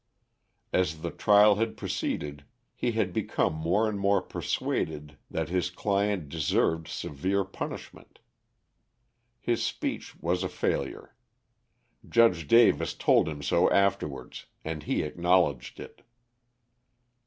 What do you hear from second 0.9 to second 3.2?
the trial had proceeded, he had